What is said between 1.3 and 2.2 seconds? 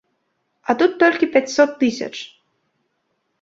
пяцьсот тысяч.